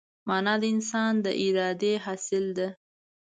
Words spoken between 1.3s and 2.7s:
ارادې حاصل ده.